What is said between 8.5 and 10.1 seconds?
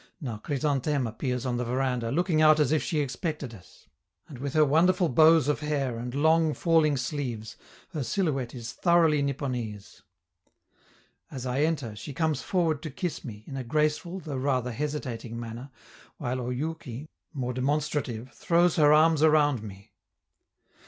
is thoroughly Nipponese.